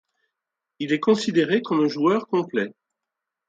[0.79, 2.73] Il est considéré comme un joueur complet.